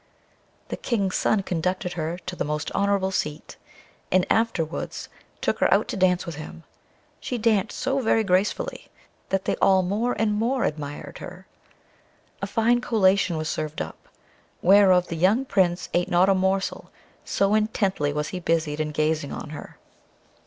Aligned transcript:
The 0.69 0.77
King's 0.77 1.13
son 1.15 1.43
conducted 1.43 1.93
her 1.93 2.17
to 2.25 2.35
the 2.35 2.43
most 2.43 2.71
honourable 2.71 3.11
seat, 3.11 3.55
and 4.11 4.25
afterwards 4.31 5.09
took 5.41 5.59
her 5.59 5.71
out 5.71 5.87
to 5.89 5.95
dance 5.95 6.25
with 6.25 6.37
him: 6.37 6.63
she 7.19 7.37
danced 7.37 7.77
so 7.77 7.99
very 7.99 8.23
gracefully, 8.23 8.87
that 9.29 9.45
they 9.45 9.55
all 9.57 9.83
more 9.83 10.13
and 10.17 10.33
more 10.33 10.63
admired 10.63 11.19
her. 11.19 11.45
A 12.41 12.47
fine 12.47 12.81
collation 12.81 13.37
was 13.37 13.47
served 13.47 13.79
up, 13.79 14.07
whereof 14.63 15.05
the 15.09 15.15
young 15.15 15.45
Prince 15.45 15.87
ate 15.93 16.09
not 16.09 16.29
a 16.29 16.33
morsel, 16.33 16.89
so 17.23 17.53
intently 17.53 18.11
was 18.11 18.29
he 18.29 18.39
busied 18.39 18.79
in 18.79 18.89
gazing 18.89 19.31
on 19.31 19.51
her. 19.51 19.77